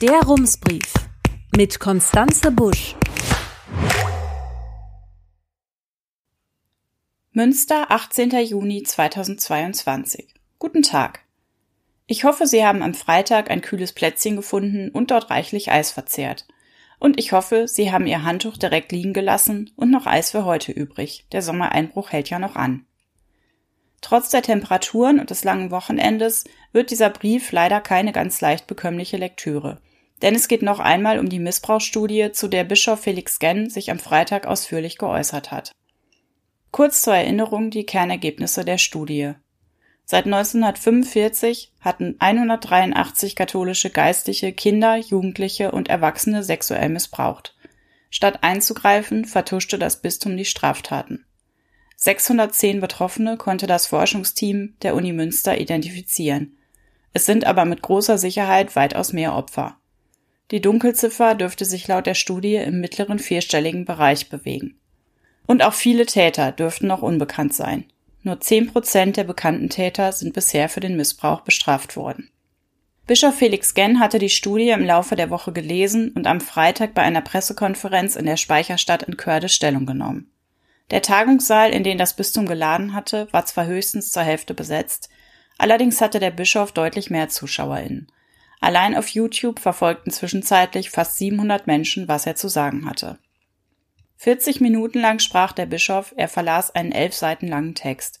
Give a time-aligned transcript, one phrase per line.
[0.00, 0.94] Der Rumsbrief
[1.54, 2.96] mit Konstanze Busch.
[7.32, 8.30] Münster, 18.
[8.46, 10.32] Juni 2022.
[10.58, 11.20] Guten Tag.
[12.06, 16.46] Ich hoffe, Sie haben am Freitag ein kühles Plätzchen gefunden und dort reichlich Eis verzehrt.
[16.98, 20.72] Und ich hoffe, Sie haben Ihr Handtuch direkt liegen gelassen und noch Eis für heute
[20.72, 21.26] übrig.
[21.32, 22.86] Der Sommereinbruch hält ja noch an.
[24.00, 29.18] Trotz der Temperaturen und des langen Wochenendes wird dieser Brief leider keine ganz leicht bekömmliche
[29.18, 29.78] Lektüre.
[30.22, 33.98] Denn es geht noch einmal um die Missbrauchsstudie, zu der Bischof Felix Genn sich am
[33.98, 35.72] Freitag ausführlich geäußert hat.
[36.70, 39.32] Kurz zur Erinnerung die Kernergebnisse der Studie.
[40.04, 47.56] Seit 1945 hatten 183 katholische Geistliche Kinder, Jugendliche und Erwachsene sexuell missbraucht.
[48.10, 51.24] Statt einzugreifen, vertuschte das Bistum die Straftaten.
[51.96, 56.56] 610 Betroffene konnte das Forschungsteam der Uni Münster identifizieren.
[57.12, 59.76] Es sind aber mit großer Sicherheit weitaus mehr Opfer.
[60.50, 64.78] Die Dunkelziffer dürfte sich laut der Studie im mittleren vierstelligen Bereich bewegen.
[65.46, 67.84] Und auch viele Täter dürften noch unbekannt sein.
[68.22, 72.30] Nur zehn Prozent der bekannten Täter sind bisher für den Missbrauch bestraft worden.
[73.06, 77.02] Bischof Felix Genn hatte die Studie im Laufe der Woche gelesen und am Freitag bei
[77.02, 80.30] einer Pressekonferenz in der Speicherstadt in Körde Stellung genommen.
[80.90, 85.08] Der Tagungssaal, in den das Bistum geladen hatte, war zwar höchstens zur Hälfte besetzt,
[85.58, 88.12] allerdings hatte der Bischof deutlich mehr ZuschauerInnen.
[88.60, 93.18] Allein auf YouTube verfolgten zwischenzeitlich fast 700 Menschen, was er zu sagen hatte.
[94.16, 98.20] 40 Minuten lang sprach der Bischof, er verlas einen elf Seiten langen Text.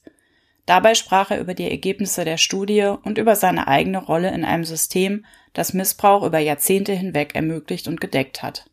[0.64, 4.64] Dabei sprach er über die Ergebnisse der Studie und über seine eigene Rolle in einem
[4.64, 8.70] System, das Missbrauch über Jahrzehnte hinweg ermöglicht und gedeckt hat.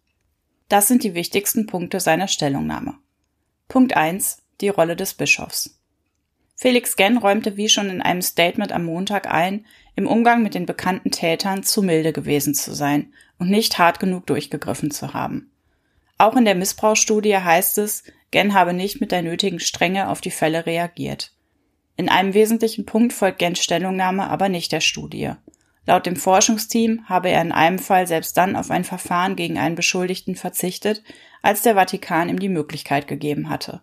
[0.69, 2.95] Das sind die wichtigsten Punkte seiner Stellungnahme.
[3.67, 4.43] Punkt 1.
[4.61, 5.76] Die Rolle des Bischofs.
[6.59, 9.63] Felix Genn räumte wie schon in einem Statement am Montag ein,
[9.95, 14.25] im Umgang mit den bekannten Tätern zu milde gewesen zu sein und nicht hart genug
[14.25, 15.51] durchgegriffen zu haben.
[16.17, 20.31] Auch in der Missbrauchsstudie heißt es, Genn habe nicht mit der nötigen Strenge auf die
[20.31, 21.31] Fälle reagiert.
[21.95, 25.33] In einem wesentlichen Punkt folgt Gens Stellungnahme aber nicht der Studie.
[25.85, 29.75] Laut dem Forschungsteam habe er in einem Fall selbst dann auf ein Verfahren gegen einen
[29.75, 31.03] Beschuldigten verzichtet,
[31.43, 33.81] als der Vatikan ihm die Möglichkeit gegeben hatte.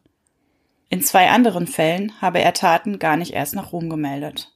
[0.95, 4.53] In zwei anderen Fällen habe er Taten gar nicht erst nach Rom gemeldet.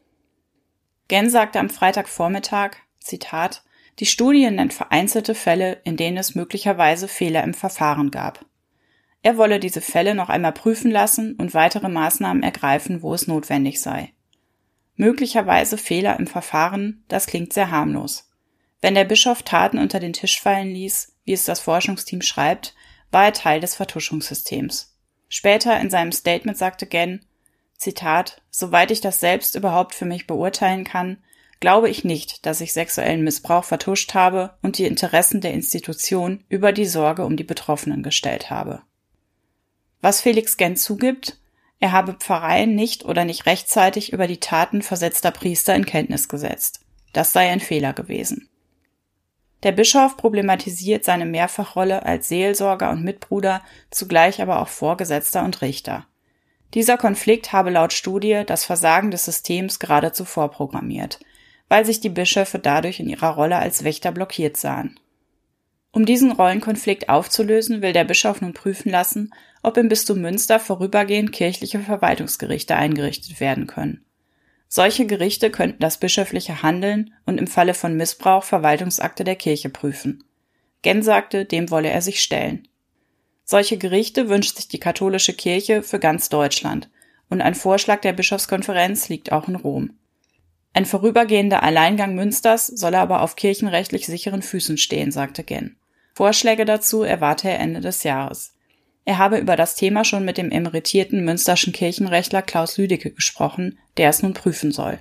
[1.09, 3.65] Gen sagte am Freitagvormittag, Zitat,
[3.99, 8.47] die Studie nennt vereinzelte Fälle, in denen es möglicherweise Fehler im Verfahren gab.
[9.23, 13.83] Er wolle diese Fälle noch einmal prüfen lassen und weitere Maßnahmen ergreifen, wo es notwendig
[13.83, 14.13] sei.
[14.95, 18.31] Möglicherweise Fehler im Verfahren, das klingt sehr harmlos.
[18.81, 22.77] Wenn der Bischof Taten unter den Tisch fallen ließ, wie es das Forschungsteam schreibt,
[23.11, 24.95] war er Teil des Vertuschungssystems.
[25.29, 27.25] Später in seinem Statement sagte Gen,
[27.77, 31.19] Zitat, soweit ich das selbst überhaupt für mich beurteilen kann,
[31.61, 36.73] glaube ich nicht, dass ich sexuellen Missbrauch vertuscht habe und die Interessen der Institution über
[36.73, 38.83] die Sorge um die Betroffenen gestellt habe.
[40.01, 41.39] Was Felix Gen zugibt,
[41.81, 46.81] er habe Pfarreien nicht oder nicht rechtzeitig über die Taten versetzter Priester in Kenntnis gesetzt.
[47.13, 48.49] Das sei ein Fehler gewesen.
[49.63, 56.07] Der Bischof problematisiert seine Mehrfachrolle als Seelsorger und Mitbruder, zugleich aber auch Vorgesetzter und Richter.
[56.75, 61.19] Dieser Konflikt habe laut Studie das Versagen des Systems geradezu vorprogrammiert,
[61.69, 65.01] weil sich die Bischöfe dadurch in ihrer Rolle als Wächter blockiert sahen.
[65.91, 69.33] Um diesen Rollenkonflikt aufzulösen, will der Bischof nun prüfen lassen,
[69.63, 74.05] ob im Bistum Münster vorübergehend kirchliche Verwaltungsgerichte eingerichtet werden können.
[74.69, 80.25] Solche Gerichte könnten das bischöfliche Handeln und im Falle von Missbrauch Verwaltungsakte der Kirche prüfen.
[80.83, 82.69] Gen sagte, dem wolle er sich stellen.
[83.45, 86.91] Solche Gerichte wünscht sich die katholische Kirche für ganz Deutschland
[87.31, 89.99] und ein Vorschlag der Bischofskonferenz liegt auch in Rom.
[90.75, 95.77] Ein vorübergehender Alleingang Münsters solle aber auf kirchenrechtlich sicheren Füßen stehen, sagte Gen.
[96.15, 98.55] Vorschläge dazu erwarte er Ende des Jahres.
[99.09, 104.11] Er habe über das Thema schon mit dem emeritierten münsterschen Kirchenrechtler Klaus Lüdecke gesprochen, der
[104.11, 104.99] es nun prüfen soll.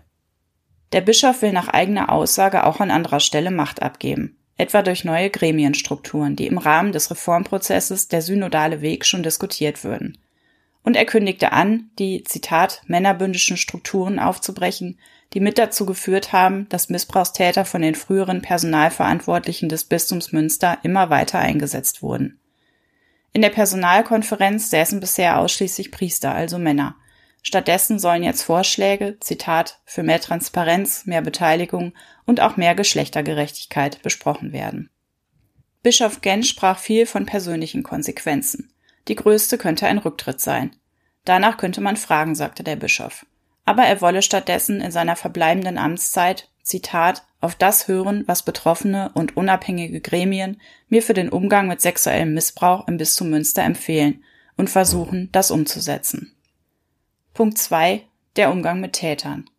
[0.93, 5.29] Der Bischof will nach eigener Aussage auch an anderer Stelle Macht abgeben, etwa durch neue
[5.29, 10.17] Gremienstrukturen, die im Rahmen des Reformprozesses der synodale Weg schon diskutiert würden.
[10.83, 15.01] Und er kündigte an, die, Zitat, männerbündischen Strukturen aufzubrechen,
[15.33, 21.09] die mit dazu geführt haben, dass Missbrauchstäter von den früheren Personalverantwortlichen des Bistums Münster immer
[21.09, 22.39] weiter eingesetzt wurden.
[23.37, 26.95] In der Personalkonferenz säßen bisher ausschließlich Priester, also Männer.
[27.43, 31.93] Stattdessen sollen jetzt Vorschläge, Zitat, für mehr Transparenz, mehr Beteiligung
[32.25, 34.89] und auch mehr Geschlechtergerechtigkeit besprochen werden.
[35.83, 38.73] Bischof Gensch sprach viel von persönlichen Konsequenzen.
[39.07, 40.75] Die größte könnte ein Rücktritt sein.
[41.23, 43.23] Danach könnte man fragen, sagte der Bischof.
[43.65, 49.37] Aber er wolle stattdessen in seiner verbleibenden Amtszeit, Zitat, auf das hören, was betroffene und
[49.37, 50.59] unabhängige Gremien
[50.89, 54.23] mir für den Umgang mit sexuellem Missbrauch im Bistum Münster empfehlen
[54.57, 56.35] und versuchen, das umzusetzen.
[57.33, 58.01] Punkt 2.
[58.35, 59.49] Der Umgang mit Tätern.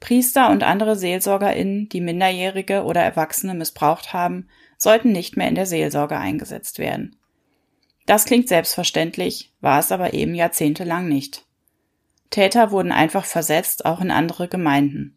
[0.00, 5.66] Priester und andere SeelsorgerInnen, die Minderjährige oder Erwachsene missbraucht haben, sollten nicht mehr in der
[5.66, 7.16] Seelsorge eingesetzt werden.
[8.04, 11.46] Das klingt selbstverständlich, war es aber eben jahrzehntelang nicht.
[12.30, 15.14] Täter wurden einfach versetzt, auch in andere Gemeinden.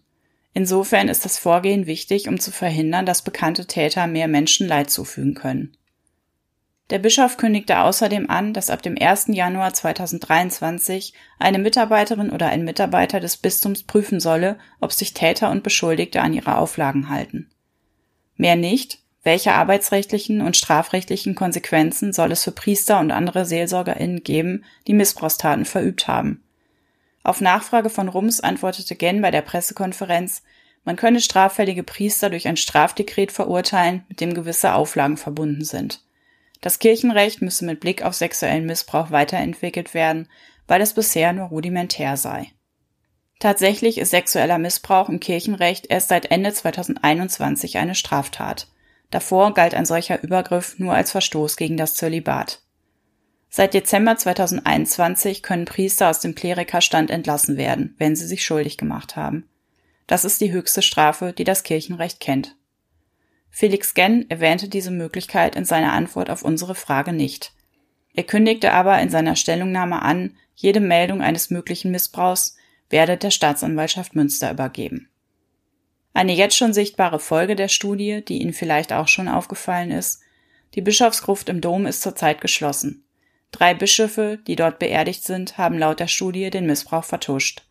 [0.54, 5.34] Insofern ist das Vorgehen wichtig, um zu verhindern, dass bekannte Täter mehr Menschen Leid zufügen
[5.34, 5.78] können.
[6.90, 9.28] Der Bischof kündigte außerdem an, dass ab dem 1.
[9.30, 15.64] Januar 2023 eine Mitarbeiterin oder ein Mitarbeiter des Bistums prüfen solle, ob sich Täter und
[15.64, 17.50] Beschuldigte an ihre Auflagen halten.
[18.36, 24.66] Mehr nicht, welche arbeitsrechtlichen und strafrechtlichen Konsequenzen soll es für Priester und andere SeelsorgerInnen geben,
[24.88, 26.44] die Missbrauchstaten verübt haben?
[27.24, 30.44] Auf Nachfrage von Rums antwortete Gen bei der Pressekonferenz,
[30.84, 36.04] man könne straffällige Priester durch ein Strafdekret verurteilen, mit dem gewisse Auflagen verbunden sind.
[36.62, 40.28] Das Kirchenrecht müsse mit Blick auf sexuellen Missbrauch weiterentwickelt werden,
[40.68, 42.52] weil es bisher nur rudimentär sei.
[43.40, 48.68] Tatsächlich ist sexueller Missbrauch im Kirchenrecht erst seit Ende 2021 eine Straftat.
[49.10, 52.62] Davor galt ein solcher Übergriff nur als Verstoß gegen das Zölibat.
[53.54, 59.18] Seit Dezember 2021 können Priester aus dem Klerikerstand entlassen werden, wenn sie sich schuldig gemacht
[59.18, 59.46] haben.
[60.08, 62.56] Das ist die höchste Strafe, die das Kirchenrecht kennt.
[63.50, 67.52] Felix Genn erwähnte diese Möglichkeit in seiner Antwort auf unsere Frage nicht.
[68.14, 72.56] Er kündigte aber in seiner Stellungnahme an, jede Meldung eines möglichen Missbrauchs
[72.90, 75.10] werde der Staatsanwaltschaft Münster übergeben.
[76.14, 80.22] Eine jetzt schon sichtbare Folge der Studie, die Ihnen vielleicht auch schon aufgefallen ist,
[80.76, 83.04] die Bischofsgruft im Dom ist zurzeit geschlossen.
[83.52, 87.64] Drei Bischöfe, die dort beerdigt sind, haben laut der Studie den Missbrauch vertuscht.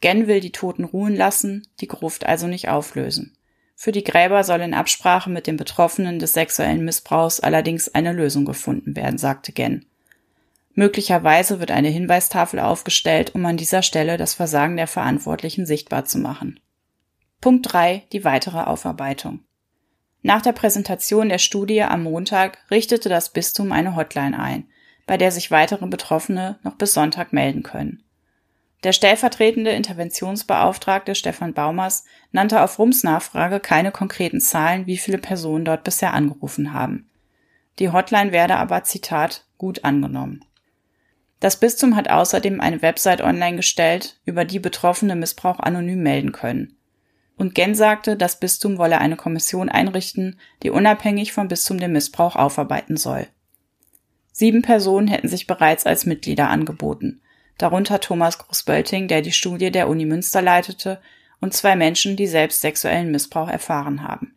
[0.00, 3.36] Genn will die Toten ruhen lassen, die Gruft also nicht auflösen.
[3.74, 8.44] Für die Gräber soll in Absprache mit den Betroffenen des sexuellen Missbrauchs allerdings eine Lösung
[8.44, 9.86] gefunden werden, sagte Genn.
[10.74, 16.18] Möglicherweise wird eine Hinweistafel aufgestellt, um an dieser Stelle das Versagen der Verantwortlichen sichtbar zu
[16.18, 16.60] machen.
[17.40, 18.04] Punkt 3.
[18.12, 19.40] Die weitere Aufarbeitung.
[20.22, 24.66] Nach der Präsentation der Studie am Montag richtete das Bistum eine Hotline ein,
[25.06, 28.04] bei der sich weitere Betroffene noch bis Sonntag melden können.
[28.84, 35.64] Der stellvertretende Interventionsbeauftragte Stefan Baumers nannte auf Rums Nachfrage keine konkreten Zahlen, wie viele Personen
[35.64, 37.08] dort bisher angerufen haben.
[37.78, 40.44] Die Hotline werde aber, Zitat, gut angenommen.
[41.40, 46.76] Das Bistum hat außerdem eine Website online gestellt, über die Betroffene Missbrauch anonym melden können.
[47.36, 52.36] Und Gen sagte, das Bistum wolle eine Kommission einrichten, die unabhängig vom Bistum den Missbrauch
[52.36, 53.26] aufarbeiten soll.
[54.36, 57.22] Sieben Personen hätten sich bereits als Mitglieder angeboten
[57.58, 61.00] darunter Thomas Großbölting, der die Studie der Uni Münster leitete,
[61.40, 64.36] und zwei Menschen, die selbst sexuellen Missbrauch erfahren haben.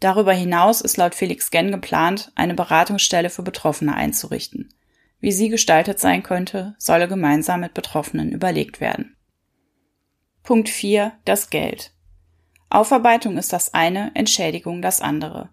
[0.00, 4.72] Darüber hinaus ist laut Felix Genn geplant, eine Beratungsstelle für Betroffene einzurichten.
[5.20, 9.16] Wie sie gestaltet sein könnte, solle gemeinsam mit Betroffenen überlegt werden.
[10.44, 11.12] Punkt 4.
[11.24, 11.92] Das Geld.
[12.70, 15.48] Aufarbeitung ist das eine, Entschädigung das andere.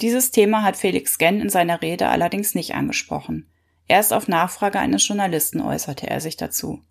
[0.00, 3.50] Dieses Thema hat Felix Genn in seiner Rede allerdings nicht angesprochen.
[3.88, 6.82] Erst auf Nachfrage eines Journalisten äußerte er sich dazu.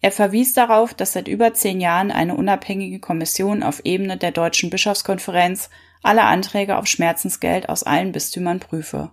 [0.00, 4.70] Er verwies darauf, dass seit über zehn Jahren eine unabhängige Kommission auf Ebene der Deutschen
[4.70, 5.70] Bischofskonferenz
[6.02, 9.10] alle Anträge auf Schmerzensgeld aus allen Bistümern prüfe.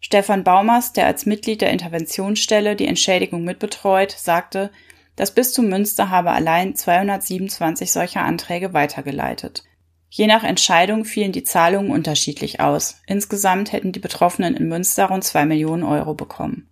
[0.00, 4.70] Stefan Baumers, der als Mitglied der Interventionsstelle die Entschädigung mitbetreut, sagte,
[5.16, 9.64] das Bistum Münster habe allein 227 solcher Anträge weitergeleitet.
[10.10, 13.00] Je nach Entscheidung fielen die Zahlungen unterschiedlich aus.
[13.06, 16.68] Insgesamt hätten die Betroffenen in Münster rund zwei Millionen Euro bekommen.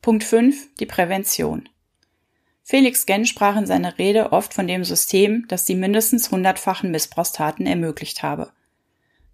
[0.00, 0.74] Punkt 5.
[0.76, 1.68] Die Prävention.
[2.62, 7.66] Felix Genn sprach in seiner Rede oft von dem System, das die mindestens hundertfachen Missbrauchstaten
[7.66, 8.52] ermöglicht habe.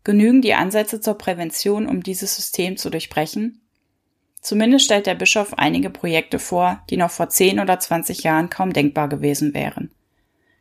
[0.03, 3.61] Genügen die Ansätze zur Prävention, um dieses System zu durchbrechen?
[4.41, 8.73] Zumindest stellt der Bischof einige Projekte vor, die noch vor 10 oder 20 Jahren kaum
[8.73, 9.91] denkbar gewesen wären.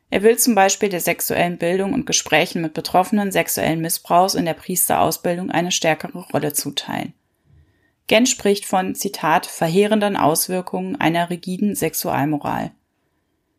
[0.09, 4.53] Er will zum Beispiel der sexuellen Bildung und Gesprächen mit Betroffenen sexuellen Missbrauchs in der
[4.53, 7.13] Priesterausbildung eine stärkere Rolle zuteilen.
[8.07, 12.71] Gen spricht von, Zitat, verheerenden Auswirkungen einer rigiden Sexualmoral.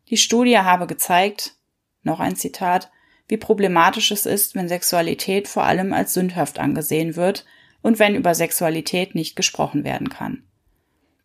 [0.08, 1.56] Die Studie habe gezeigt,
[2.04, 2.90] noch ein Zitat,
[3.26, 7.44] wie problematisch es ist, wenn Sexualität vor allem als sündhaft angesehen wird
[7.82, 10.44] und wenn über Sexualität nicht gesprochen werden kann.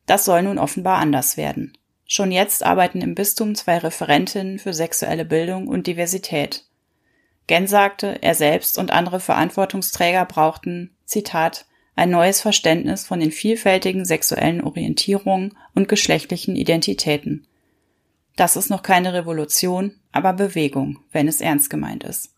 [0.07, 1.77] Das soll nun offenbar anders werden.
[2.13, 6.65] Schon jetzt arbeiten im Bistum zwei Referentinnen für sexuelle Bildung und Diversität.
[7.47, 14.03] Gen sagte, er selbst und andere Verantwortungsträger brauchten, Zitat, ein neues Verständnis von den vielfältigen
[14.03, 17.47] sexuellen Orientierungen und geschlechtlichen Identitäten.
[18.35, 22.33] Das ist noch keine Revolution, aber Bewegung, wenn es ernst gemeint ist.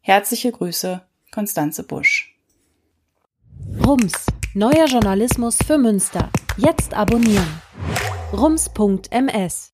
[0.00, 2.34] Herzliche Grüße, Konstanze Busch.
[3.84, 6.30] Rums, neuer Journalismus für Münster.
[6.56, 7.60] Jetzt abonnieren.
[8.32, 9.71] rums.ms